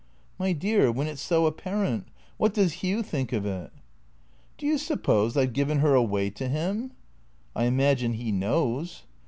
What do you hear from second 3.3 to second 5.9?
of it?"" Do you suppose I 've given